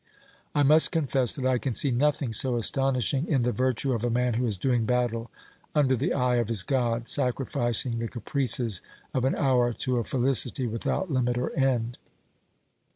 I 0.55 0.63
must 0.63 0.89
confess 0.91 1.35
that 1.35 1.45
I 1.45 1.59
can 1.59 1.75
see 1.75 1.91
nothing 1.91 2.33
so 2.33 2.57
astonishing 2.57 3.27
in 3.27 3.43
the 3.43 3.51
virtue 3.51 3.93
of 3.93 4.03
a 4.03 4.09
man 4.09 4.33
who 4.33 4.47
is 4.47 4.57
doing 4.57 4.83
battle 4.83 5.29
under 5.75 5.95
the 5.95 6.11
eye 6.15 6.37
of 6.37 6.47
his 6.47 6.63
God, 6.63 7.07
sacrificing 7.07 7.99
the 7.99 8.07
caprices 8.07 8.81
of 9.13 9.25
an 9.25 9.35
hour 9.35 9.73
to 9.73 9.97
a 9.97 10.03
felicity 10.03 10.65
without 10.65 11.11
limit 11.11 11.37
or 11.37 11.53
end. 11.55 11.99